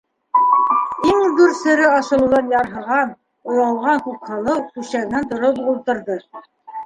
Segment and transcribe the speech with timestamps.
[1.09, 3.11] Иң ҙур сере асылыуҙан ярһыған,
[3.53, 6.19] оялған Күкһылыу түшәгенән тороп уҡ ултырҙы: